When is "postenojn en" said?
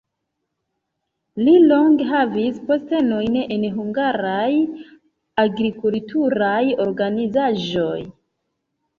2.69-3.65